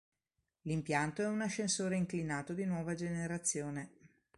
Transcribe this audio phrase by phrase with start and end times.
[0.63, 3.91] L'impianto è un ascensore inclinato di nuova generazione.